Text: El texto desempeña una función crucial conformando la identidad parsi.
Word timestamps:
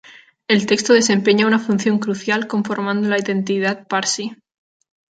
El 0.47 0.65
texto 0.65 0.93
desempeña 0.95 1.45
una 1.45 1.59
función 1.59 1.99
crucial 1.99 2.47
conformando 2.47 3.07
la 3.07 3.19
identidad 3.19 3.87
parsi. 3.87 4.35